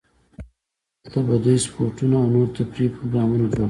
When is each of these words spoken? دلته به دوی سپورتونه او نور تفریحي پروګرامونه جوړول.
دلته 1.03 1.19
به 1.27 1.35
دوی 1.43 1.57
سپورتونه 1.65 2.15
او 2.19 2.27
نور 2.35 2.47
تفریحي 2.57 2.93
پروګرامونه 2.95 3.45
جوړول. 3.47 3.59